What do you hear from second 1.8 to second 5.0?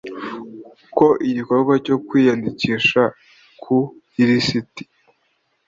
cyo kwiyandikisha ku ilisiti